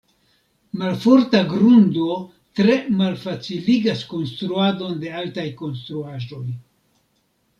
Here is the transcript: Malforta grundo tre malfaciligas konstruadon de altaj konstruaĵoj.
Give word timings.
Malforta 0.81 1.41
grundo 1.51 2.07
tre 2.59 2.77
malfaciligas 3.03 4.01
konstruadon 4.13 4.97
de 5.05 5.13
altaj 5.21 5.47
konstruaĵoj. 5.63 6.43